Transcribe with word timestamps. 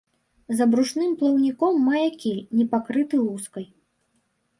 За 0.59 0.65
брушным 0.69 1.11
плаўніком 1.19 1.77
мае 1.89 2.05
кіль, 2.23 2.39
не 2.61 2.65
пакрыты 2.73 3.15
лускай. 3.27 3.65